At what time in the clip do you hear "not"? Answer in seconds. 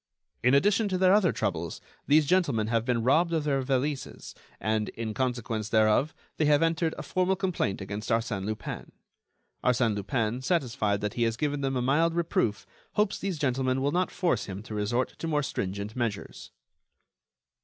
13.91-14.09